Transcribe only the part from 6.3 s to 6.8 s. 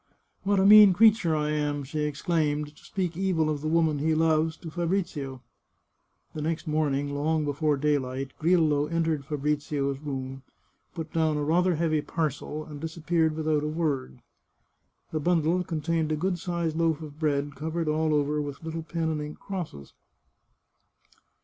The next